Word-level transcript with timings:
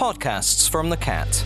Podcasts 0.00 0.66
from 0.66 0.88
the 0.88 0.96
Cat. 0.96 1.44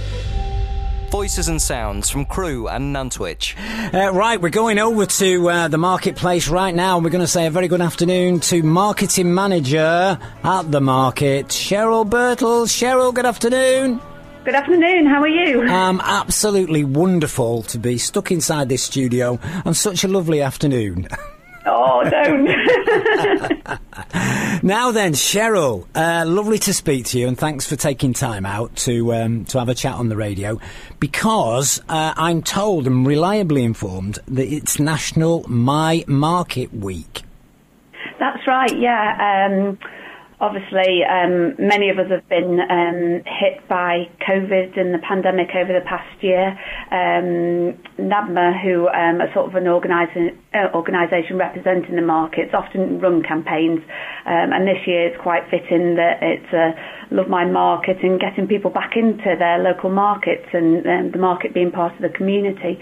Voices 1.11 1.49
and 1.49 1.61
sounds 1.61 2.09
from 2.09 2.25
Crewe 2.25 2.69
and 2.69 2.95
Nantwich. 2.95 3.57
Uh, 3.93 4.13
right, 4.13 4.41
we're 4.41 4.49
going 4.49 4.79
over 4.79 5.07
to 5.07 5.51
uh, 5.51 5.67
the 5.67 5.77
marketplace 5.77 6.47
right 6.47 6.73
now. 6.73 7.01
We're 7.01 7.11
going 7.11 7.21
to 7.21 7.27
say 7.27 7.47
a 7.47 7.51
very 7.51 7.67
good 7.67 7.81
afternoon 7.81 8.39
to 8.41 8.63
marketing 8.63 9.35
manager 9.35 10.21
at 10.45 10.71
the 10.71 10.81
market, 10.81 11.49
Cheryl 11.49 12.09
Birtle. 12.09 12.69
Cheryl, 12.69 13.13
good 13.13 13.27
afternoon. 13.27 14.01
Good 14.45 14.55
afternoon. 14.55 15.07
How 15.07 15.21
are 15.21 15.27
you? 15.27 15.63
Um, 15.63 16.01
absolutely 16.05 16.85
wonderful 16.85 17.65
to 17.65 17.79
be 17.79 17.99
stuck 17.99 18.31
inside 18.31 18.69
this 18.69 18.85
studio 18.85 19.41
on 19.65 19.75
such 19.75 20.05
a 20.05 20.09
lovely 20.09 20.41
afternoon. 20.41 21.09
Don't. 22.11 22.45
now 24.63 24.91
then, 24.91 25.13
Cheryl, 25.13 25.87
uh, 25.95 26.25
lovely 26.27 26.59
to 26.61 26.75
speak 26.75 27.07
to 27.07 27.19
you, 27.19 27.29
and 27.29 27.39
thanks 27.39 27.67
for 27.67 27.77
taking 27.77 28.13
time 28.13 28.47
out 28.47 28.75
to 28.77 29.15
um, 29.15 29.45
to 29.47 29.59
have 29.59 29.69
a 29.69 29.75
chat 29.75 29.95
on 29.95 30.09
the 30.09 30.17
radio. 30.17 30.61
Because 31.01 31.81
uh, 31.89 32.15
I'm 32.17 32.43
told 32.43 32.87
and 32.87 33.07
reliably 33.07 33.65
informed 33.65 34.19
that 34.29 34.47
it's 34.47 34.79
National 34.79 35.45
My 35.49 36.05
Market 36.07 36.73
Week. 36.73 37.23
That's 38.19 38.47
right. 38.47 38.79
Yeah. 38.79 39.49
Um, 39.51 39.79
obviously, 40.45 41.01
um, 41.09 41.57
many 41.59 41.89
of 41.89 41.99
us 41.99 42.11
have 42.11 42.29
been 42.29 42.61
um, 42.61 43.25
hit 43.25 43.67
by 43.67 44.05
COVID 44.29 44.79
and 44.79 44.93
the 44.93 45.01
pandemic 45.01 45.49
over 45.57 45.73
the 45.73 45.85
past 45.89 46.13
year. 46.21 46.53
Um, 46.93 47.81
NABMA, 47.97 48.61
who 48.61 48.87
um, 48.89 49.25
are 49.25 49.33
sort 49.33 49.49
of 49.49 49.55
an 49.57 49.65
organisa- 49.65 50.37
uh, 50.53 50.69
organisation 50.77 51.39
representing 51.39 51.97
the 51.97 52.05
markets, 52.05 52.53
often 52.53 53.01
run 53.01 53.23
campaigns, 53.23 53.81
um, 54.27 54.53
and 54.53 54.69
this 54.69 54.85
year 54.87 55.09
it's 55.09 55.21
quite 55.23 55.49
fitting 55.51 55.97
that 55.97 56.21
it's 56.21 56.53
a 56.53 56.77
Love 57.15 57.29
My 57.29 57.47
Market 57.47 58.03
and 58.03 58.21
getting 58.21 58.47
people 58.47 58.71
back 58.71 58.97
into 58.97 59.37
their 59.39 59.59
local 59.59 59.91
markets 59.91 60.47
and 60.53 60.85
um, 60.87 61.11
the 61.11 61.19
market 61.19 61.55
being 61.55 61.71
part 61.71 61.95
of 61.97 62.03
the 62.03 62.11
community. 62.11 62.79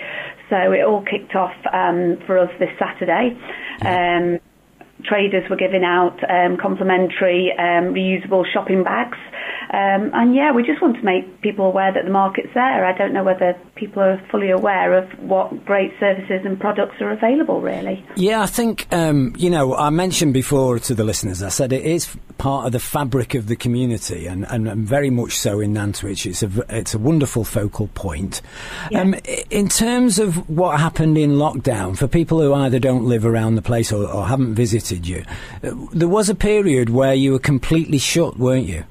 So 0.51 0.57
it 0.73 0.83
all 0.83 1.03
kicked 1.03 1.37
off 1.37 1.55
um, 1.73 2.19
for 2.27 2.39
us 2.39 2.51
this 2.59 2.71
Saturday. 2.79 3.39
Traders 5.05 5.45
were 5.51 5.57
giving 5.57 5.85
out 5.85 6.19
um, 6.29 6.57
complimentary 6.61 7.53
um, 7.59 7.95
reusable 7.95 8.45
shopping 8.53 8.85
bags. 8.85 9.19
Um, 9.73 10.11
and 10.13 10.35
yeah, 10.35 10.53
we 10.53 10.63
just 10.63 10.83
want 10.83 10.97
to 10.97 11.03
make 11.03 11.41
people 11.41 11.65
aware 11.65 11.91
that 11.93 12.05
the 12.05 12.11
market's 12.11 12.53
there. 12.53 12.85
I 12.85 12.97
don't 12.97 13.15
know 13.15 13.25
whether 13.25 13.59
people 13.75 14.03
are 14.03 14.23
fully 14.31 14.51
aware 14.51 14.93
of 14.93 15.09
what 15.19 15.65
great 15.65 15.93
services 15.99 16.43
and 16.45 16.61
products 16.61 17.01
are 17.01 17.11
available, 17.11 17.63
really. 17.63 18.05
Yeah, 18.15 18.43
I 18.43 18.47
think, 18.47 18.87
um, 18.93 19.35
you 19.39 19.49
know, 19.49 19.75
I 19.75 19.89
mentioned 19.89 20.35
before 20.35 20.79
to 20.79 20.95
the 20.95 21.05
listeners, 21.05 21.43
I 21.43 21.49
said 21.49 21.73
it 21.73 21.87
is 21.87 22.15
part 22.37 22.67
of 22.67 22.73
the 22.73 22.81
fabric 22.81 23.35
of 23.35 23.47
the 23.47 23.57
community 23.57 24.27
and, 24.27 24.47
and, 24.49 24.69
and 24.69 24.87
very 24.87 25.09
much 25.09 25.39
so 25.39 25.59
in 25.59 25.73
Nantwich. 25.73 26.27
It's 26.27 26.43
a, 26.43 26.51
it's 26.69 26.93
a 26.93 26.99
wonderful 26.99 27.43
focal 27.43 27.89
point. 27.89 28.43
Yeah. 28.91 29.01
Um, 29.01 29.15
in 29.49 29.71
terms 29.71 30.19
of 30.19 30.51
what 30.51 30.81
happened 30.81 31.17
in 31.17 31.33
lockdown, 31.33 31.97
for 31.97 32.07
people 32.07 32.43
who 32.43 32.53
either 32.53 32.79
don't 32.79 33.07
live 33.07 33.25
around 33.25 33.55
the 33.55 33.63
place 33.63 33.91
or, 33.91 34.07
or 34.07 34.27
haven't 34.27 34.55
visited 34.55 35.07
you, 35.07 35.25
uh, 35.65 35.71
there 35.95 36.09
was 36.09 36.29
a 36.29 36.35
period 36.35 36.91
where 36.91 37.15
you 37.15 37.33
were 37.33 37.39
completely 37.39 37.97
shut, 37.97 38.39
weren't 38.39 38.67
you? 38.67 38.85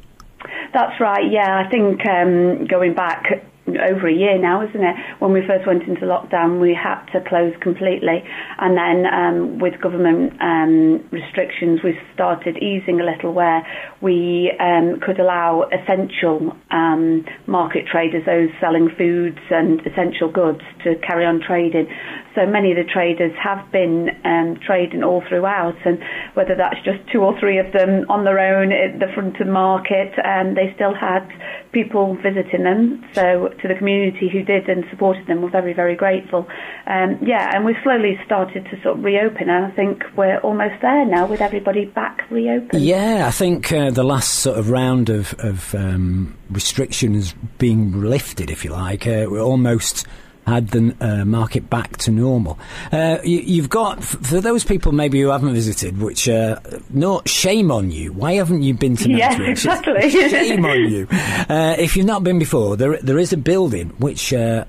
That's 0.73 0.99
right. 0.99 1.29
Yeah, 1.29 1.63
I 1.65 1.69
think 1.69 1.99
um, 2.07 2.67
going 2.67 2.93
back 2.93 3.25
over 3.67 4.07
a 4.07 4.13
year 4.13 4.39
now, 4.39 4.61
isn't 4.67 4.83
it? 4.83 4.95
When 5.19 5.33
we 5.33 5.45
first 5.45 5.67
went 5.67 5.83
into 5.83 6.01
lockdown, 6.01 6.59
we 6.59 6.73
had 6.73 7.05
to 7.13 7.21
close 7.27 7.53
completely, 7.61 8.23
and 8.57 8.75
then 8.75 9.05
um, 9.05 9.59
with 9.59 9.79
government 9.81 10.33
um, 10.41 11.03
restrictions, 11.11 11.81
we 11.83 11.97
started 12.13 12.57
easing 12.57 12.99
a 12.99 13.05
little, 13.05 13.33
where 13.33 13.65
we 14.01 14.51
um, 14.59 14.99
could 14.99 15.19
allow 15.19 15.69
essential 15.71 16.55
um, 16.71 17.25
market 17.47 17.85
traders, 17.85 18.25
those 18.25 18.49
selling 18.59 18.89
foods 18.97 19.39
and 19.49 19.79
essential 19.85 20.31
goods, 20.31 20.61
to 20.83 20.95
carry 21.07 21.25
on 21.25 21.39
trading. 21.45 21.87
So 22.35 22.45
many 22.45 22.71
of 22.71 22.77
the 22.77 22.89
traders 22.91 23.33
have 23.41 23.71
been 23.71 24.09
um, 24.23 24.59
trading 24.65 25.03
all 25.03 25.21
throughout, 25.27 25.75
and 25.85 25.99
whether 26.33 26.55
that's 26.55 26.81
just 26.83 26.99
two 27.11 27.19
or 27.19 27.37
three 27.39 27.59
of 27.59 27.71
them 27.73 28.05
on 28.09 28.23
their 28.23 28.39
own 28.39 28.71
at 28.71 28.99
the 28.99 29.11
front 29.13 29.39
of 29.39 29.47
the 29.47 29.51
market, 29.51 30.13
um, 30.23 30.55
they 30.55 30.71
still 30.75 30.93
had 30.93 31.27
people 31.71 32.15
visiting 32.15 32.63
them. 32.63 33.03
So 33.13 33.49
to 33.61 33.67
the 33.67 33.75
community 33.75 34.29
who 34.29 34.43
did 34.43 34.69
and 34.69 34.85
supported 34.89 35.27
them, 35.27 35.41
we're 35.41 35.49
very, 35.49 35.73
very 35.73 35.95
grateful. 35.95 36.47
Um, 36.87 37.19
yeah, 37.21 37.51
and 37.53 37.65
we've 37.65 37.75
slowly 37.83 38.19
started 38.25 38.65
to 38.65 38.81
sort 38.81 38.97
of 38.97 39.03
reopen, 39.03 39.49
and 39.49 39.65
I 39.65 39.71
think 39.71 40.03
we're 40.15 40.39
almost 40.39 40.81
there 40.81 41.05
now 41.05 41.27
with 41.27 41.41
everybody 41.41 41.85
back 41.85 42.23
reopened. 42.29 42.81
Yeah, 42.81 43.27
I 43.27 43.31
think 43.31 43.71
uh, 43.71 43.91
the 43.91 44.03
last 44.03 44.39
sort 44.39 44.57
of 44.57 44.69
round 44.69 45.09
of, 45.09 45.33
of 45.39 45.75
um, 45.75 46.37
restrictions 46.49 47.33
being 47.57 48.01
lifted, 48.01 48.49
if 48.49 48.63
you 48.63 48.71
like, 48.71 49.05
uh, 49.05 49.25
we're 49.29 49.41
almost 49.41 50.07
had 50.45 50.69
the 50.69 50.95
uh, 50.99 51.25
market 51.25 51.69
back 51.69 51.97
to 51.97 52.11
normal. 52.11 52.57
Uh, 52.91 53.17
you, 53.23 53.61
have 53.61 53.69
got 53.69 54.03
for 54.03 54.41
those 54.41 54.63
people 54.63 54.91
maybe 54.91 55.21
who 55.21 55.29
haven't 55.29 55.53
visited, 55.53 55.99
which 55.99 56.27
uh, 56.27 56.59
no 56.89 57.21
shame 57.25 57.71
on 57.71 57.91
you. 57.91 58.11
Why 58.13 58.33
haven't 58.33 58.63
you 58.63 58.73
been 58.73 58.95
to 58.97 59.09
Yes, 59.09 59.39
exactly. 59.39 60.09
shame 60.09 60.65
on 60.65 60.79
you. 60.89 61.07
Uh, 61.11 61.75
if 61.77 61.95
you've 61.95 62.05
not 62.05 62.23
been 62.23 62.39
before, 62.39 62.75
there 62.77 62.97
there 62.97 63.19
is 63.19 63.33
a 63.33 63.37
building 63.37 63.89
which 63.99 64.33
uh, 64.33 64.65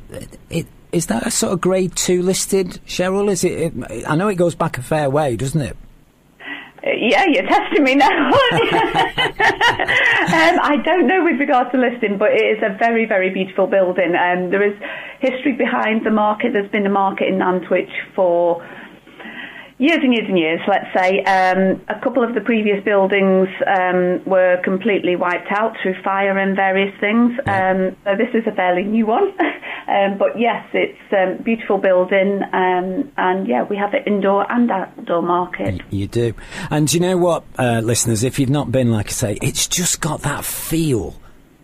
it. 0.51 0.67
Is 0.93 1.07
that 1.07 1.27
a 1.27 1.31
sort 1.31 1.55
of 1.55 1.63
grade 1.63 1.97
two 1.97 2.21
listed, 2.21 2.79
Cheryl? 2.87 3.31
Is 3.31 3.45
it, 3.45 3.73
it? 3.75 4.05
I 4.07 4.15
know 4.15 4.29
it 4.29 4.35
goes 4.35 4.55
back 4.55 4.77
a 4.77 4.83
fair 4.83 5.09
way, 5.09 5.37
doesn't 5.37 5.63
it? 5.63 5.75
Yeah, 6.85 7.27
you're 7.31 7.47
testing 7.47 7.85
me 7.85 7.95
now. 7.95 8.09
um, 8.27 8.35
I 10.63 10.79
don't 10.85 11.07
know 11.07 11.23
with 11.23 11.39
regards 11.39 11.71
to 11.71 11.79
listing, 11.79 12.19
but 12.19 12.33
it 12.33 12.59
is 12.59 12.63
a 12.63 12.77
very, 12.77 13.07
very 13.07 13.31
beautiful 13.31 13.69
building. 13.69 14.17
Um, 14.17 14.51
there 14.51 14.67
is 14.67 14.75
history 15.21 15.53
behind 15.53 16.05
the 16.05 16.11
market. 16.11 16.53
There's 16.53 16.71
been 16.73 16.85
a 16.85 16.91
market 16.91 17.29
in 17.29 17.39
Nantwich 17.39 17.93
for 18.17 18.67
years 19.79 19.99
and 20.03 20.13
years 20.13 20.29
and 20.29 20.39
years, 20.39 20.61
let's 20.69 20.93
say. 20.95 21.23
Um, 21.25 21.81
a 21.89 21.99
couple 22.01 22.23
of 22.23 22.35
the 22.35 22.41
previous 22.41 22.83
buildings 22.85 23.49
um, 23.67 24.25
were 24.25 24.61
completely 24.63 25.17
wiped 25.17 25.51
out 25.51 25.77
through 25.83 26.01
fire 26.03 26.39
and 26.39 26.57
various 26.57 26.95
things. 27.01 27.33
Um, 27.47 27.97
so 28.05 28.17
this 28.17 28.35
is 28.35 28.47
a 28.47 28.53
fairly 28.55 28.85
new 28.85 29.07
one. 29.07 29.33
Um, 29.83 30.17
but 30.17 30.39
yes, 30.39 30.65
it's 30.73 30.99
a 31.13 31.33
um, 31.33 31.43
beautiful 31.43 31.77
building, 31.77 32.41
um, 32.53 33.11
and 33.17 33.49
yeah, 33.49 33.65
we 33.65 33.77
have 33.77 33.93
an 33.95 34.05
indoor 34.07 34.51
and 34.51 34.71
outdoor 34.71 35.23
market. 35.23 35.81
You 35.91 36.07
do. 36.07 36.35
And 36.71 36.91
you 36.93 37.01
know 37.01 37.17
what, 37.17 37.43
uh, 37.59 37.81
listeners, 37.83 38.23
if 38.23 38.39
you've 38.39 38.49
not 38.49 38.71
been, 38.71 38.93
like 38.93 39.09
I 39.09 39.11
say, 39.11 39.39
it's 39.43 39.67
just 39.67 40.01
got 40.01 40.23
that 40.23 40.45
feel 40.45 41.21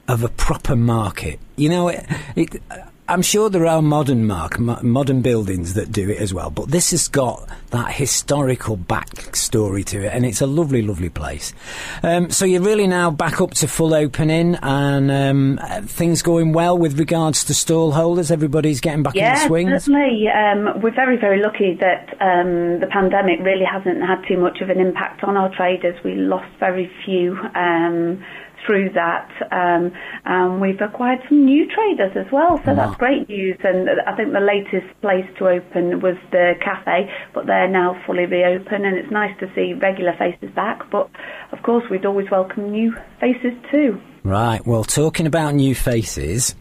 of 0.09 0.25
a 0.25 0.29
proper 0.29 0.75
market. 0.75 1.39
You 1.55 1.69
know, 1.69 1.89
it, 1.89 2.05
it 2.35 2.63
I'm 3.09 3.23
sure 3.23 3.49
there 3.49 3.65
are 3.67 3.81
modern 3.81 4.27
mark, 4.27 4.59
modern 4.59 5.23
buildings 5.23 5.73
that 5.75 5.91
do 5.91 6.11
it 6.11 6.19
as 6.19 6.35
well, 6.35 6.51
but 6.51 6.69
this 6.69 6.91
has 6.91 7.09
got 7.09 7.49
that 7.71 7.91
historical 7.93 8.77
backstory 8.77 9.83
to 9.87 10.05
it, 10.05 10.13
and 10.13 10.27
it's 10.27 10.43
a 10.43 10.47
lovely, 10.47 10.83
lovely 10.83 11.09
place. 11.09 11.55
Um, 12.03 12.31
so 12.31 12.45
you're 12.45 12.61
really 12.61 12.87
now 12.87 13.11
back 13.11 13.41
up 13.41 13.53
to 13.55 13.67
full 13.67 13.95
opening, 13.95 14.57
and 14.57 15.11
um, 15.11 15.87
things 15.87 16.21
going 16.21 16.53
well 16.53 16.77
with 16.77 16.99
regards 16.99 17.45
to 17.45 17.55
stall 17.55 17.93
holders. 17.93 18.31
Everybody's 18.31 18.83
getting 18.83 19.03
back 19.03 19.15
yeah, 19.15 19.33
in 19.33 19.35
the 19.39 19.47
swing. 19.47 19.69
certainly. 19.71 20.29
Um, 20.29 20.83
we're 20.83 20.95
very, 20.95 21.17
very 21.17 21.41
lucky 21.43 21.79
that 21.81 22.11
um, 22.21 22.81
the 22.81 22.89
pandemic 22.93 23.41
really 23.41 23.65
hasn't 23.65 24.03
had 24.03 24.23
too 24.29 24.37
much 24.37 24.61
of 24.61 24.69
an 24.69 24.81
impact 24.81 25.25
on 25.25 25.35
our 25.35 25.49
traders. 25.57 25.99
We 26.05 26.15
lost 26.15 26.51
very 26.61 26.91
few 27.07 27.39
um, 27.55 28.23
through 28.67 28.91
that. 28.91 29.31
Um, 29.51 29.93
um, 30.25 30.61
we've 30.61 30.81
acquired 30.81 31.21
some 31.29 31.45
new 31.45 31.67
traders 31.67 32.13
as 32.17 32.31
well, 32.33 32.59
so 32.65 32.73
wow. 32.73 32.75
that's 32.75 32.97
great 32.97 33.29
news. 33.29 33.59
And 33.65 33.89
I 34.07 34.17
think 34.17 34.33
the 34.33 34.41
latest 34.41 34.89
place 35.01 35.27
to 35.39 35.49
open 35.49 36.01
was 36.01 36.17
the 36.31 36.55
cafe, 36.63 37.11
but 37.35 37.47
they're 37.47 37.69
now 37.69 38.01
fully 38.07 38.27
reopened, 38.27 38.85
and 38.85 38.97
it's 38.97 39.11
nice 39.11 39.39
to 39.41 39.51
see 39.55 39.75
regular 39.75 40.15
faces 40.19 40.51
back. 40.55 40.91
But 40.91 41.11
of 41.53 41.63
course, 41.63 41.85
we'd 41.91 42.07
always 42.07 42.31
welcome 42.31 42.71
new 42.71 42.95
faces 43.21 43.53
too. 43.71 44.01
Right. 44.25 44.65
Well, 44.67 44.85
talking 44.85 45.27
about 45.27 45.55
new 45.55 45.75
faces. 45.75 46.55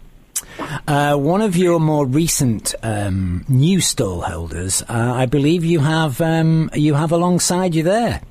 Uh, 0.87 1.15
one 1.15 1.41
of 1.41 1.55
your 1.55 1.79
more 1.79 2.05
recent 2.05 2.75
um, 2.83 3.43
new 3.47 3.81
stall 3.81 4.21
holders, 4.21 4.83
uh, 4.83 5.13
I 5.15 5.25
believe 5.25 5.65
you 5.65 5.79
have 5.79 6.21
um, 6.21 6.69
you 6.73 6.93
have 6.93 7.11
alongside 7.11 7.75
you 7.75 7.83
there. 7.83 8.21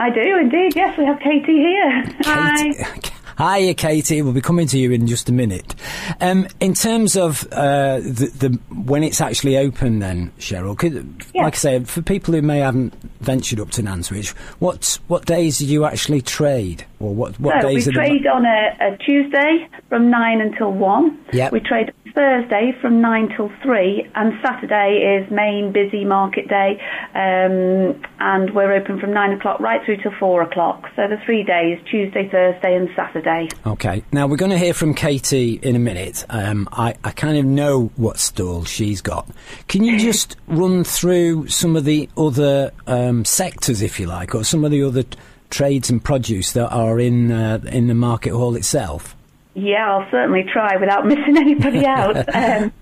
I 0.00 0.08
do 0.08 0.38
indeed. 0.38 0.74
Yes, 0.74 0.96
we 0.96 1.04
have 1.04 1.20
Katie 1.20 1.58
here. 1.58 2.02
Katie. 2.22 2.24
Hi. 2.24 3.10
Hiya, 3.40 3.72
Katie. 3.72 4.20
We'll 4.20 4.34
be 4.34 4.42
coming 4.42 4.66
to 4.66 4.78
you 4.78 4.92
in 4.92 5.06
just 5.06 5.30
a 5.30 5.32
minute. 5.32 5.74
Um, 6.20 6.46
in 6.60 6.74
terms 6.74 7.16
of 7.16 7.50
uh, 7.52 8.00
the, 8.00 8.30
the, 8.36 8.48
when 8.74 9.02
it's 9.02 9.22
actually 9.22 9.56
open, 9.56 10.00
then 10.00 10.30
Cheryl, 10.38 10.76
could, 10.76 11.24
yeah. 11.32 11.44
like 11.44 11.54
I 11.54 11.56
say, 11.56 11.84
for 11.84 12.02
people 12.02 12.34
who 12.34 12.42
may 12.42 12.58
haven't 12.58 12.92
ventured 13.20 13.58
up 13.58 13.70
to 13.70 13.82
Nantwich, 13.82 14.32
what 14.58 14.98
what 15.06 15.24
days 15.24 15.58
do 15.58 15.64
you 15.64 15.86
actually 15.86 16.20
trade, 16.20 16.84
or 16.98 17.14
what 17.14 17.40
what 17.40 17.62
so 17.62 17.68
days? 17.68 17.86
We 17.86 17.94
trade 17.94 18.26
on 18.26 18.44
a, 18.44 18.76
a, 18.78 18.96
Tuesday 18.98 19.68
from 19.88 20.10
nine 20.10 20.42
until 20.42 20.72
one. 20.72 21.18
Yeah. 21.32 21.48
We 21.50 21.60
trade 21.60 21.94
Thursday 22.14 22.72
from 22.80 23.00
9 23.00 23.34
till 23.36 23.50
3, 23.62 24.10
and 24.14 24.32
Saturday 24.42 25.22
is 25.22 25.30
main 25.30 25.72
busy 25.72 26.04
market 26.04 26.48
day, 26.48 26.80
um, 27.14 28.02
and 28.18 28.52
we're 28.52 28.72
open 28.72 28.98
from 28.98 29.12
9 29.12 29.32
o'clock 29.32 29.60
right 29.60 29.80
through 29.84 29.98
till 30.02 30.12
4 30.18 30.42
o'clock. 30.42 30.88
So 30.96 31.02
the 31.08 31.18
three 31.24 31.44
days, 31.44 31.78
Tuesday, 31.88 32.28
Thursday, 32.28 32.74
and 32.74 32.88
Saturday 32.96 33.29
day. 33.30 33.48
Okay. 33.66 34.02
Now 34.12 34.26
we're 34.26 34.36
going 34.36 34.50
to 34.50 34.58
hear 34.58 34.74
from 34.74 34.94
Katie 34.94 35.54
in 35.62 35.76
a 35.76 35.78
minute. 35.78 36.24
Um, 36.28 36.68
I, 36.72 36.94
I 37.04 37.10
kind 37.12 37.38
of 37.38 37.44
know 37.44 37.90
what 37.96 38.18
stall 38.18 38.64
she's 38.64 39.00
got. 39.00 39.28
Can 39.68 39.84
you 39.84 39.98
just 39.98 40.36
run 40.46 40.84
through 40.84 41.48
some 41.48 41.76
of 41.76 41.84
the 41.84 42.08
other 42.16 42.72
um, 42.86 43.24
sectors, 43.24 43.82
if 43.82 44.00
you 44.00 44.06
like, 44.06 44.34
or 44.34 44.44
some 44.44 44.64
of 44.64 44.70
the 44.70 44.82
other 44.82 45.04
trades 45.50 45.90
and 45.90 46.02
produce 46.02 46.52
that 46.52 46.68
are 46.68 46.98
in 46.98 47.30
uh, 47.30 47.60
in 47.66 47.88
the 47.88 47.94
market 47.94 48.32
hall 48.32 48.56
itself? 48.56 49.16
Yeah, 49.54 49.90
I'll 49.90 50.10
certainly 50.10 50.44
try 50.52 50.76
without 50.76 51.06
missing 51.12 51.36
anybody 51.36 51.84
out. 51.86 52.16
um, 52.34 52.72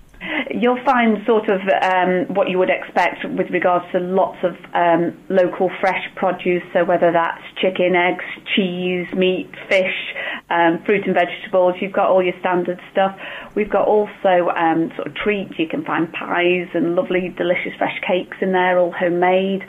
you'll 0.61 0.83
find 0.83 1.17
sort 1.25 1.49
of 1.49 1.61
um, 1.81 2.33
what 2.33 2.49
you 2.49 2.57
would 2.57 2.69
expect 2.69 3.23
with 3.23 3.49
regards 3.49 3.85
to 3.91 3.99
lots 3.99 4.37
of 4.43 4.55
um, 4.73 5.17
local 5.29 5.69
fresh 5.79 6.03
produce. 6.15 6.63
So 6.73 6.83
whether 6.85 7.11
that's 7.11 7.41
chicken, 7.61 7.95
eggs, 7.95 8.25
cheese, 8.55 9.07
meat, 9.13 9.49
fish, 9.69 10.13
um, 10.49 10.83
fruit 10.85 11.05
and 11.05 11.13
vegetables, 11.13 11.75
you've 11.81 11.93
got 11.93 12.09
all 12.09 12.23
your 12.23 12.37
standard 12.39 12.79
stuff. 12.91 13.17
We've 13.55 13.69
got 13.69 13.87
also 13.87 14.49
um, 14.55 14.91
sort 14.95 15.07
of 15.07 15.15
treats. 15.15 15.53
You 15.57 15.67
can 15.67 15.83
find 15.85 16.11
pies 16.11 16.67
and 16.73 16.95
lovely, 16.95 17.33
delicious 17.37 17.73
fresh 17.77 17.99
cakes 18.05 18.37
in 18.41 18.51
there, 18.51 18.77
all 18.79 18.91
homemade. 18.91 19.63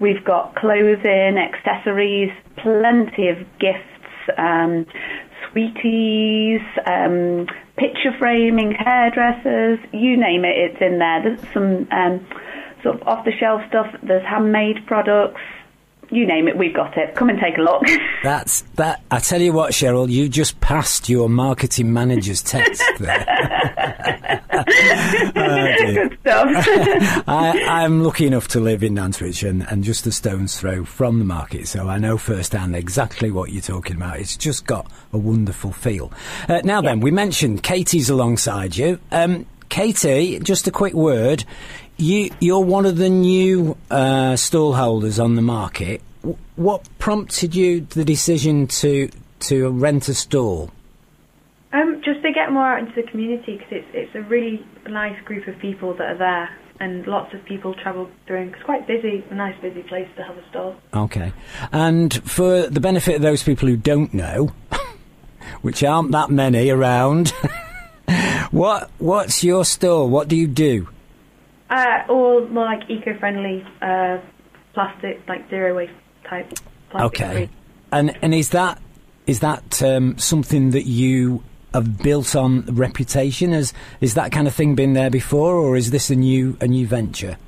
We've 0.00 0.24
got 0.24 0.54
clothing, 0.56 1.38
accessories, 1.38 2.32
plenty 2.56 3.28
of 3.28 3.38
gifts. 3.58 3.90
Um, 4.38 4.86
sweeties, 5.50 6.60
um, 6.86 7.46
picture 7.76 8.12
framing, 8.18 8.72
hairdressers, 8.72 9.78
you 9.92 10.16
name 10.16 10.44
it, 10.44 10.56
it's 10.56 10.80
in 10.80 10.98
there. 10.98 11.22
There's 11.22 11.52
some 11.52 11.88
um, 11.90 12.26
sort 12.82 13.00
of 13.00 13.08
off 13.08 13.24
the 13.24 13.32
shelf 13.32 13.62
stuff, 13.68 13.86
there's 14.02 14.24
handmade 14.24 14.86
products, 14.86 15.40
you 16.14 16.26
name 16.26 16.48
it, 16.48 16.56
we've 16.56 16.74
got 16.74 16.96
it. 16.96 17.14
Come 17.14 17.30
and 17.30 17.38
take 17.38 17.58
a 17.58 17.62
look. 17.62 17.82
That's 18.22 18.62
that. 18.74 19.02
I 19.10 19.18
tell 19.18 19.40
you 19.40 19.52
what, 19.52 19.72
Cheryl, 19.72 20.08
you 20.08 20.28
just 20.28 20.60
passed 20.60 21.08
your 21.08 21.28
marketing 21.28 21.92
manager's 21.92 22.42
test 22.42 22.82
there. 22.98 23.24
oh, 25.36 25.94
Good 25.94 26.18
stuff. 26.20 27.24
I, 27.28 27.84
am 27.84 28.02
lucky 28.02 28.26
enough 28.26 28.48
to 28.48 28.60
live 28.60 28.82
in 28.82 28.94
Nantwich 28.94 29.48
and, 29.48 29.66
and 29.68 29.84
just 29.84 30.06
a 30.06 30.12
stone's 30.12 30.58
throw 30.58 30.84
from 30.84 31.18
the 31.18 31.24
market, 31.24 31.66
so 31.68 31.88
I 31.88 31.98
know 31.98 32.16
firsthand 32.16 32.76
exactly 32.76 33.30
what 33.30 33.52
you're 33.52 33.62
talking 33.62 33.96
about. 33.96 34.20
It's 34.20 34.36
just 34.36 34.66
got 34.66 34.90
a 35.12 35.18
wonderful 35.18 35.72
feel. 35.72 36.12
Uh, 36.48 36.60
now 36.64 36.80
then, 36.80 37.00
we 37.00 37.10
mentioned 37.10 37.62
Katie's 37.62 38.10
alongside 38.10 38.76
you. 38.76 38.98
Um, 39.10 39.46
Katie, 39.68 40.38
just 40.38 40.68
a 40.68 40.70
quick 40.70 40.94
word. 40.94 41.44
You, 41.96 42.30
you're 42.40 42.64
one 42.64 42.86
of 42.86 42.96
the 42.96 43.08
new 43.08 43.76
uh, 43.90 44.34
stall 44.36 44.74
holders 44.74 45.20
on 45.20 45.36
the 45.36 45.42
market. 45.42 46.02
W- 46.22 46.38
what 46.56 46.88
prompted 46.98 47.54
you 47.54 47.82
to 47.82 47.98
the 47.98 48.04
decision 48.04 48.66
to 48.66 49.10
to 49.40 49.68
rent 49.70 50.08
a 50.08 50.14
stall? 50.14 50.70
Um, 51.72 52.00
just 52.04 52.22
to 52.22 52.32
get 52.32 52.50
more 52.50 52.64
out 52.64 52.80
into 52.80 53.00
the 53.00 53.08
community 53.08 53.58
because 53.58 53.72
it's 53.72 53.88
it's 53.92 54.14
a 54.14 54.22
really 54.22 54.64
nice 54.88 55.20
group 55.24 55.46
of 55.46 55.58
people 55.60 55.94
that 55.94 56.08
are 56.08 56.18
there, 56.18 56.50
and 56.80 57.06
lots 57.06 57.32
of 57.32 57.44
people 57.44 57.74
travel 57.74 58.10
through. 58.26 58.52
It's 58.54 58.62
quite 58.64 58.86
busy, 58.88 59.24
a 59.30 59.34
nice 59.34 59.60
busy 59.60 59.82
place 59.82 60.08
to 60.16 60.24
have 60.24 60.36
a 60.36 60.48
stall. 60.50 60.76
Okay, 60.94 61.32
and 61.70 62.12
for 62.28 62.66
the 62.66 62.80
benefit 62.80 63.16
of 63.16 63.22
those 63.22 63.44
people 63.44 63.68
who 63.68 63.76
don't 63.76 64.12
know, 64.12 64.52
which 65.62 65.84
aren't 65.84 66.10
that 66.10 66.30
many 66.30 66.70
around, 66.70 67.30
what 68.50 68.90
what's 68.98 69.44
your 69.44 69.64
stall? 69.64 70.08
What 70.08 70.26
do 70.26 70.34
you 70.34 70.48
do? 70.48 70.88
Uh, 71.70 72.04
all 72.08 72.46
more 72.48 72.64
like 72.64 72.88
eco-friendly 72.90 73.64
uh, 73.80 74.18
plastic, 74.74 75.20
like 75.28 75.48
zero 75.48 75.74
waste 75.74 75.92
type. 76.28 76.52
Okay, 76.94 77.48
and 77.90 78.16
and 78.22 78.34
is 78.34 78.50
that 78.50 78.80
is 79.26 79.40
that 79.40 79.82
um, 79.82 80.18
something 80.18 80.70
that 80.70 80.86
you 80.86 81.42
have 81.72 81.98
built 81.98 82.36
on 82.36 82.62
reputation? 82.66 83.52
As 83.52 83.72
is 84.00 84.14
that 84.14 84.32
kind 84.32 84.46
of 84.46 84.54
thing 84.54 84.74
been 84.74 84.92
there 84.92 85.10
before, 85.10 85.56
or 85.56 85.76
is 85.76 85.90
this 85.90 86.10
a 86.10 86.16
new 86.16 86.56
a 86.60 86.66
new 86.66 86.86
venture? 86.86 87.38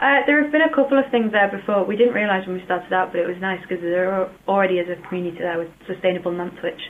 Uh, 0.00 0.24
there 0.26 0.42
have 0.42 0.50
been 0.50 0.62
a 0.62 0.74
couple 0.74 0.98
of 0.98 1.10
things 1.10 1.30
there 1.30 1.48
before. 1.50 1.84
We 1.84 1.94
didn't 1.94 2.14
realise 2.14 2.46
when 2.46 2.56
we 2.56 2.64
started 2.64 2.90
out, 2.92 3.12
but 3.12 3.20
it 3.20 3.28
was 3.28 3.36
nice 3.38 3.60
because 3.60 3.82
there 3.82 4.30
already 4.48 4.78
is 4.78 4.88
a 4.88 4.96
community 5.06 5.38
there 5.38 5.58
with 5.58 5.68
Sustainable 5.86 6.32
Nantwich, 6.32 6.80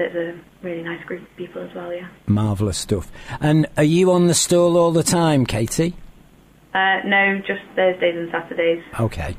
there's 0.00 0.34
a 0.34 0.66
really 0.66 0.82
nice 0.82 1.04
group 1.04 1.20
of 1.20 1.36
people 1.36 1.62
as 1.62 1.74
well, 1.74 1.92
yeah. 1.92 2.08
Marvellous 2.26 2.78
stuff. 2.78 3.12
And 3.40 3.66
are 3.76 3.84
you 3.84 4.10
on 4.12 4.28
the 4.28 4.34
stall 4.34 4.78
all 4.78 4.92
the 4.92 5.02
time, 5.02 5.44
Katie? 5.44 5.94
Uh, 6.72 7.00
no, 7.04 7.38
just 7.46 7.60
Thursdays 7.76 8.16
and 8.16 8.30
Saturdays. 8.30 8.82
Okay. 8.98 9.36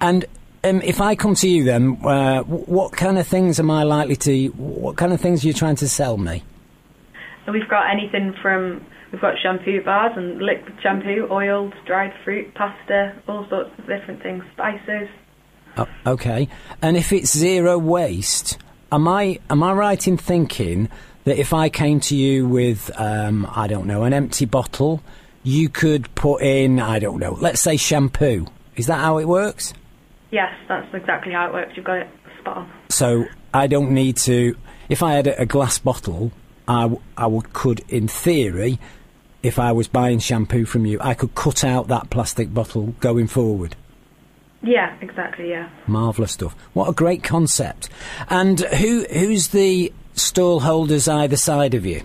And 0.00 0.26
um, 0.62 0.82
if 0.82 1.00
I 1.00 1.14
come 1.14 1.34
to 1.36 1.48
you 1.48 1.64
then, 1.64 1.98
uh, 2.04 2.42
what 2.42 2.92
kind 2.92 3.18
of 3.18 3.26
things 3.26 3.58
am 3.58 3.70
I 3.70 3.84
likely 3.84 4.16
to, 4.16 4.48
what 4.48 4.96
kind 4.96 5.12
of 5.12 5.20
things 5.20 5.42
are 5.42 5.46
you 5.46 5.54
trying 5.54 5.76
to 5.76 5.88
sell 5.88 6.18
me? 6.18 6.42
We've 7.50 7.68
got 7.68 7.90
anything 7.90 8.34
from, 8.42 8.84
we've 9.10 9.20
got 9.20 9.34
shampoo 9.42 9.82
bars 9.84 10.12
and 10.16 10.38
liquid 10.38 10.74
shampoo, 10.82 11.28
oils, 11.30 11.72
dried 11.86 12.12
fruit, 12.24 12.54
pasta, 12.54 13.14
all 13.26 13.46
sorts 13.48 13.70
of 13.78 13.86
different 13.86 14.22
things, 14.22 14.44
spices. 14.52 15.08
Oh, 15.76 15.86
okay. 16.06 16.48
And 16.82 16.96
if 16.96 17.12
it's 17.12 17.36
zero 17.36 17.78
waste, 17.78 18.58
am 18.94 19.08
I 19.08 19.40
am 19.50 19.62
I 19.62 19.72
right 19.72 20.06
in 20.06 20.16
thinking 20.16 20.88
that 21.24 21.38
if 21.38 21.52
I 21.52 21.68
came 21.68 22.00
to 22.00 22.16
you 22.16 22.46
with 22.46 22.90
um, 23.00 23.46
I 23.50 23.66
don't 23.66 23.86
know 23.86 24.04
an 24.04 24.12
empty 24.12 24.44
bottle, 24.44 25.02
you 25.42 25.68
could 25.68 26.14
put 26.14 26.42
in 26.42 26.80
I 26.80 26.98
don't 26.98 27.18
know, 27.18 27.36
let's 27.40 27.60
say 27.60 27.76
shampoo. 27.76 28.46
Is 28.76 28.86
that 28.86 29.00
how 29.00 29.18
it 29.18 29.26
works? 29.26 29.72
Yes, 30.30 30.52
that's 30.68 30.92
exactly 30.94 31.32
how 31.32 31.48
it 31.48 31.52
works. 31.52 31.72
You've 31.76 31.84
got 31.84 31.98
it 31.98 32.08
spot 32.40 32.56
on. 32.58 32.72
So 32.88 33.26
I 33.52 33.66
don't 33.66 33.92
need 33.92 34.16
to. 34.18 34.56
If 34.88 35.02
I 35.02 35.12
had 35.14 35.26
a, 35.28 35.46
glass 35.46 35.78
bottle, 35.78 36.32
I, 36.68 36.82
w- 36.82 37.00
I 37.16 37.26
would 37.26 37.52
could 37.52 37.82
in 37.88 38.06
theory, 38.06 38.78
if 39.42 39.58
I 39.58 39.72
was 39.72 39.88
buying 39.88 40.18
shampoo 40.18 40.66
from 40.66 40.84
you, 40.84 40.98
I 41.00 41.14
could 41.14 41.34
cut 41.34 41.64
out 41.64 41.88
that 41.88 42.10
plastic 42.10 42.52
bottle 42.52 42.94
going 43.00 43.28
forward. 43.28 43.76
Yeah, 44.64 44.96
exactly. 45.00 45.50
Yeah. 45.50 45.68
Marvelous 45.86 46.32
stuff. 46.32 46.56
What 46.72 46.88
a 46.88 46.92
great 46.92 47.22
concept. 47.22 47.90
And 48.28 48.60
who 48.60 49.04
who's 49.04 49.48
the 49.48 49.92
stall 50.14 50.60
holders 50.60 51.06
either 51.06 51.36
side 51.36 51.74
of 51.74 51.84
you? 51.84 52.02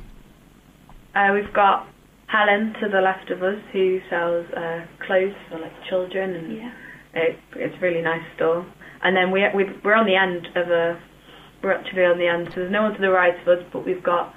Uh, 1.15 1.31
we've 1.33 1.53
got 1.53 1.87
Helen 2.27 2.73
to 2.81 2.89
the 2.89 3.01
left 3.01 3.31
of 3.31 3.41
us 3.41 3.59
who 3.71 3.99
sells 4.09 4.45
uh, 4.51 4.85
clothes 5.05 5.35
for 5.49 5.59
like 5.59 5.73
children, 5.89 6.35
and 6.35 6.57
yeah. 6.57 6.73
it, 7.13 7.39
it's 7.55 7.75
a 7.75 7.79
really 7.79 8.01
nice 8.01 8.23
store. 8.35 8.65
And 9.01 9.15
then 9.15 9.31
we 9.31 9.45
we're 9.83 9.95
on 9.95 10.05
the 10.05 10.15
end 10.15 10.47
of 10.55 10.69
a 10.69 11.01
we're 11.63 11.73
actually 11.73 12.05
on 12.05 12.17
the 12.17 12.27
end, 12.27 12.49
so 12.49 12.61
there's 12.61 12.71
no 12.71 12.83
one 12.83 12.93
to 12.93 13.01
the 13.01 13.09
right 13.09 13.39
of 13.41 13.47
us, 13.47 13.65
but 13.71 13.85
we've 13.85 14.03
got 14.03 14.33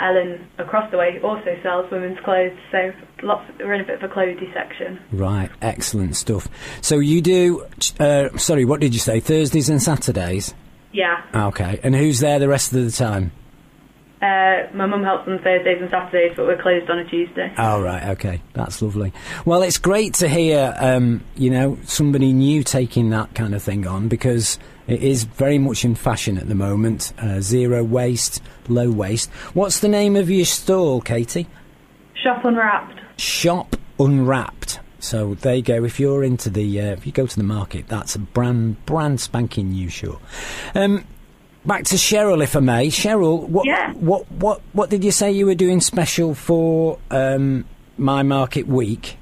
Ellen 0.00 0.46
across 0.58 0.90
the 0.90 0.98
way 0.98 1.18
who 1.18 1.26
also 1.26 1.56
sells 1.62 1.90
women's 1.90 2.18
clothes, 2.20 2.56
so 2.70 2.92
lots. 3.22 3.50
We're 3.58 3.74
in 3.74 3.80
a 3.80 3.84
bit 3.84 4.02
of 4.02 4.10
a 4.10 4.14
clothy 4.14 4.52
section. 4.52 5.00
Right, 5.12 5.50
excellent 5.62 6.16
stuff. 6.16 6.48
So 6.80 6.98
you 6.98 7.20
do. 7.20 7.66
Uh, 7.98 8.36
sorry, 8.38 8.64
what 8.64 8.80
did 8.80 8.94
you 8.94 9.00
say? 9.00 9.20
Thursdays 9.20 9.68
and 9.68 9.82
Saturdays. 9.82 10.54
Yeah. 10.92 11.22
Okay, 11.34 11.80
and 11.82 11.94
who's 11.94 12.20
there 12.20 12.38
the 12.38 12.48
rest 12.48 12.72
of 12.72 12.84
the 12.84 12.90
time? 12.90 13.32
Uh, 14.20 14.66
my 14.74 14.84
mum 14.84 15.04
helps 15.04 15.28
on 15.28 15.38
Thursdays 15.38 15.80
and 15.80 15.88
Saturdays, 15.90 16.32
but 16.34 16.44
we're 16.44 16.60
closed 16.60 16.90
on 16.90 16.98
a 16.98 17.04
Tuesday. 17.08 17.52
Oh 17.56 17.80
right, 17.80 18.08
okay, 18.10 18.42
that's 18.52 18.82
lovely. 18.82 19.12
Well, 19.44 19.62
it's 19.62 19.78
great 19.78 20.14
to 20.14 20.28
hear, 20.28 20.74
um, 20.78 21.22
you 21.36 21.50
know, 21.50 21.78
somebody 21.84 22.32
new 22.32 22.64
taking 22.64 23.10
that 23.10 23.34
kind 23.36 23.54
of 23.54 23.62
thing 23.62 23.86
on 23.86 24.08
because 24.08 24.58
it 24.88 25.02
is 25.04 25.22
very 25.22 25.58
much 25.58 25.84
in 25.84 25.94
fashion 25.94 26.36
at 26.36 26.48
the 26.48 26.56
moment. 26.56 27.12
Uh, 27.18 27.40
zero 27.40 27.84
waste, 27.84 28.42
low 28.66 28.90
waste. 28.90 29.30
What's 29.54 29.78
the 29.78 29.88
name 29.88 30.16
of 30.16 30.28
your 30.28 30.46
stall, 30.46 31.00
Katie? 31.00 31.46
Shop 32.22 32.44
Unwrapped. 32.44 33.00
Shop 33.20 33.76
Unwrapped. 33.98 34.80
So 35.00 35.34
there 35.34 35.54
you 35.54 35.62
go. 35.62 35.84
If 35.84 36.00
you're 36.00 36.24
into 36.24 36.50
the, 36.50 36.80
uh, 36.80 36.84
if 36.92 37.06
you 37.06 37.12
go 37.12 37.26
to 37.26 37.36
the 37.36 37.44
market, 37.44 37.86
that's 37.88 38.14
a 38.14 38.18
brand 38.18 38.84
brand 38.84 39.20
spanking 39.20 39.70
new 39.70 39.88
show. 39.88 40.18
Um, 40.74 41.04
back 41.64 41.84
to 41.84 41.94
Cheryl, 41.94 42.42
if 42.42 42.56
I 42.56 42.60
may. 42.60 42.88
Cheryl, 42.88 43.48
what 43.48 43.66
yeah. 43.66 43.92
what 43.94 44.30
what 44.32 44.60
what 44.72 44.90
did 44.90 45.04
you 45.04 45.12
say 45.12 45.30
you 45.30 45.46
were 45.46 45.54
doing 45.54 45.80
special 45.80 46.34
for 46.34 46.98
um, 47.10 47.64
my 47.96 48.22
market 48.22 48.66
week? 48.66 49.16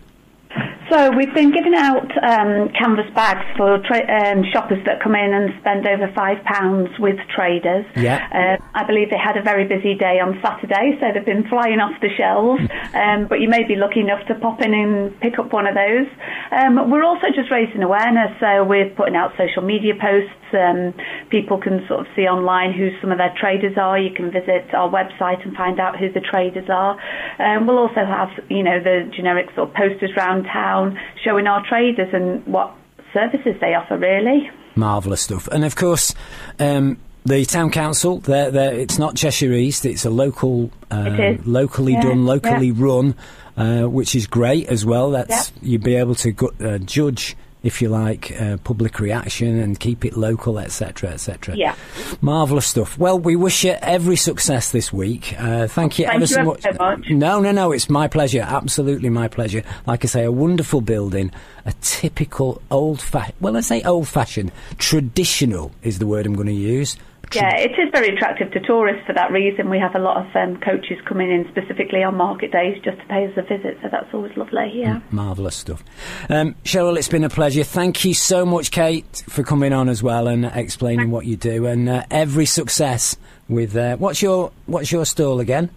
So 0.90 1.11
we've 1.11 1.35
been 1.35 1.50
giving 1.50 1.75
out 1.75 2.07
um, 2.23 2.71
canvas 2.71 3.11
bags 3.12 3.45
for 3.57 3.78
tra- 3.83 4.07
um, 4.07 4.45
shoppers 4.52 4.78
that 4.87 5.02
come 5.02 5.16
in 5.16 5.35
and 5.35 5.52
spend 5.61 5.87
over 5.87 6.12
five 6.14 6.45
pounds 6.45 6.90
with 7.00 7.16
traders. 7.35 7.85
Yeah. 7.97 8.23
Uh, 8.31 8.62
I 8.73 8.87
believe 8.87 9.11
they 9.11 9.19
had 9.19 9.37
a 9.37 9.43
very 9.43 9.66
busy 9.66 9.95
day 9.95 10.21
on 10.21 10.38
Saturday, 10.40 10.97
so 11.00 11.11
they've 11.12 11.26
been 11.26 11.49
flying 11.49 11.81
off 11.81 12.00
the 12.00 12.11
shelves. 12.16 12.62
um, 12.95 13.26
but 13.26 13.40
you 13.40 13.49
may 13.49 13.66
be 13.66 13.75
lucky 13.75 14.00
enough 14.00 14.25
to 14.28 14.37
pop 14.37 14.62
in 14.62 14.75
and 14.75 15.19
pick 15.21 15.40
up 15.40 15.52
one 15.52 15.66
of 15.66 15.75
those. 15.75 16.07
Um, 16.52 16.90
we're 16.90 17.02
also 17.05 17.35
just 17.35 17.50
raising 17.50 17.83
awareness, 17.83 18.31
so 18.38 18.62
we're 18.62 18.90
putting 18.90 19.16
out 19.16 19.33
social 19.37 19.62
media 19.62 19.95
posts. 19.99 20.31
Um, 20.52 20.94
people 21.30 21.58
can 21.58 21.84
sort 21.88 22.00
of 22.00 22.06
see 22.14 22.22
online 22.22 22.72
who 22.72 22.90
some 23.00 23.10
of 23.12 23.18
their 23.18 23.34
traders 23.38 23.76
are. 23.76 23.98
You 23.98 24.14
can 24.14 24.30
visit 24.30 24.72
our 24.74 24.88
website 24.88 25.44
and 25.44 25.54
find 25.56 25.80
out 25.80 25.98
who 25.98 26.10
the 26.12 26.20
traders 26.20 26.68
are. 26.70 26.98
Um, 27.38 27.66
we'll 27.66 27.78
also 27.78 28.04
have, 28.04 28.28
you 28.48 28.62
know, 28.62 28.78
the 28.82 29.10
generic 29.14 29.46
sort 29.54 29.68
of 29.70 29.74
posters 29.74 30.10
around 30.16 30.44
town 30.44 30.98
showing 31.24 31.46
our 31.46 31.64
traders 31.68 32.08
and 32.12 32.44
what 32.46 32.74
services 33.12 33.56
they 33.60 33.74
offer, 33.74 33.98
really. 33.98 34.50
Marvellous 34.74 35.22
stuff. 35.22 35.48
And 35.48 35.64
of 35.64 35.74
course, 35.74 36.14
um, 36.58 36.98
the 37.24 37.44
town 37.44 37.70
council. 37.70 38.18
They're, 38.20 38.50
they're, 38.50 38.74
it's 38.74 38.98
not 38.98 39.16
Cheshire 39.16 39.52
East. 39.52 39.84
It's 39.84 40.04
a 40.04 40.10
local, 40.10 40.70
uh, 40.90 41.06
It 41.18 41.46
locally 41.46 41.94
Yeah, 41.94 42.02
done, 42.02 42.24
locally 42.24 42.68
yeah. 42.68 42.74
run, 42.76 43.14
uh, 43.56 43.88
which 43.88 44.14
is 44.14 44.26
great 44.26 44.68
as 44.68 44.84
well. 44.86 45.10
That's 45.10 45.50
Yeah. 45.60 45.68
you'd 45.70 45.82
be 45.82 45.96
able 45.96 46.14
to 46.16 46.30
go, 46.32 46.50
uh, 46.60 46.78
judge, 46.78 47.36
if 47.66 47.82
you 47.82 47.88
like, 47.88 48.30
uh, 48.40 48.56
public 48.58 49.00
reaction 49.00 49.58
and 49.58 49.80
keep 49.80 50.04
it 50.04 50.16
local, 50.16 50.58
etc., 50.61 51.11
etc. 51.11 51.56
Yeah. 51.56 51.75
marvelous 52.20 52.66
stuff. 52.68 52.96
Well, 52.96 53.18
we 53.18 53.35
wish 53.35 53.64
you 53.64 53.73
every 53.82 54.14
success 54.14 54.70
this 54.70 54.92
week. 54.92 55.35
Uh, 55.37 55.66
thank 55.66 55.99
you 55.99 56.04
Thank 56.04 56.14
ever 56.14 56.23
you 56.23 56.26
so 56.28 56.44
much. 56.44 56.62
so 56.62 56.70
much. 56.78 57.11
No, 57.11 57.40
no, 57.40 57.50
no. 57.50 57.73
It's 57.73 57.90
my 57.90 58.06
pleasure. 58.06 58.42
Absolutely 58.42 59.11
my 59.11 59.26
pleasure. 59.26 59.64
Like 59.85 60.04
I 60.04 60.08
say, 60.08 60.23
a 60.25 60.30
wonderful 60.30 60.80
building, 60.80 61.32
a 61.64 61.73
typical 61.80 62.62
old 62.70 63.00
fashioned. 63.02 63.35
Well, 63.40 63.56
I 63.56 63.61
say 63.61 63.82
old 63.82 64.06
fashioned. 64.06 64.52
Traditional 64.78 65.73
is 65.82 65.99
the 65.99 66.06
word 66.06 66.25
I'm 66.25 66.35
going 66.35 66.46
to 66.46 66.52
use. 66.52 66.96
Yeah, 67.35 67.56
it 67.56 67.73
is 67.73 67.90
very 67.92 68.14
attractive 68.14 68.50
to 68.52 68.61
tourists 68.61 69.04
for 69.06 69.12
that 69.14 69.30
reason. 69.33 69.68
We 69.68 69.78
have 69.78 69.95
a 69.95 69.99
lot 69.99 70.25
of 70.25 70.37
um, 70.37 70.59
coaches 70.61 70.99
coming 71.06 71.30
in 71.30 71.47
specifically 71.50 72.02
on 72.02 72.16
market 72.16 72.52
days 72.52 72.80
just 72.85 72.99
to 72.99 73.06
pay 73.06 73.26
us 73.26 73.33
a 73.37 73.42
visit, 73.42 73.78
so 73.83 73.88
that's 73.90 74.12
always 74.14 74.37
lovely. 74.37 74.73
Yeah. 74.75 75.00
Marvellous 75.11 75.56
stuff. 75.56 75.83
Um, 76.28 76.54
Cheryl, 76.64 76.97
it's 76.97 77.09
been 77.09 77.25
a 77.25 77.28
pleasure. 77.28 77.64
Thank 77.64 78.04
you 78.04 78.14
so 78.14 78.47
much, 78.47 78.71
Kate, 78.71 79.25
for 79.28 79.42
coming 79.42 79.73
on 79.73 79.88
as 79.88 80.02
well 80.02 80.28
and 80.28 80.47
explaining 80.47 81.11
what 81.11 81.26
you 81.26 81.37
do. 81.37 81.66
And 81.66 81.88
uh, 81.88 82.04
every 82.11 82.47
success 82.47 83.16
with 83.49 83.76
uh, 83.76 83.97
what's 83.97 84.23
your 84.23 84.52
what's 84.66 84.92
your 84.92 85.04
stall 85.04 85.40
again? 85.40 85.71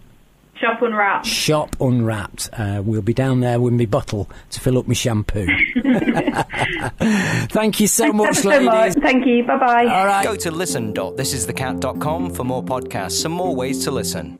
Shop 0.60 0.82
Unwrapped. 0.82 1.26
Shop 1.26 1.74
Unwrapped. 1.80 2.50
Uh, 2.52 2.82
we'll 2.84 3.00
be 3.02 3.14
down 3.14 3.40
there 3.40 3.58
with 3.60 3.72
my 3.72 3.86
bottle 3.86 4.28
to 4.50 4.60
fill 4.60 4.76
up 4.78 4.86
my 4.86 4.94
shampoo. 4.94 5.46
Thank 7.48 7.80
you 7.80 7.86
so 7.86 8.12
much, 8.12 8.26
Thanks 8.36 8.42
so 8.42 8.60
much. 8.60 8.74
ladies. 8.74 9.02
Thank 9.02 9.26
you. 9.26 9.44
Bye 9.44 9.58
bye. 9.58 9.86
All 9.86 10.04
right. 10.06 10.24
Go 10.24 10.36
to 10.36 10.50
listen.thisisthecat.com 10.50 12.34
for 12.34 12.44
more 12.44 12.62
podcasts 12.62 13.24
and 13.24 13.32
more 13.32 13.54
ways 13.56 13.84
to 13.84 13.90
listen. 13.90 14.38